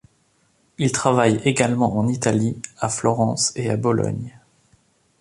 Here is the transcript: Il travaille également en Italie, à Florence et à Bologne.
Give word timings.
Il 0.79 0.91
travaille 0.91 1.39
également 1.45 1.95
en 1.95 2.07
Italie, 2.07 2.59
à 2.79 2.89
Florence 2.89 3.53
et 3.55 3.69
à 3.69 3.77
Bologne. 3.77 4.35